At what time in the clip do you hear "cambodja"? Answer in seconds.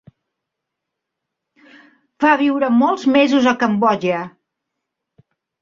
3.65-4.27